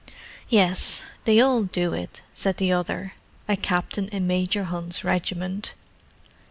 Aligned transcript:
"Yes—they 0.49 1.39
all 1.39 1.61
do 1.61 1.93
it," 1.93 2.23
said 2.33 2.57
the 2.57 2.71
other—a 2.71 3.55
captain 3.57 4.07
in 4.07 4.25
Major 4.25 4.63
Hunt's 4.63 5.03
regiment. 5.03 5.75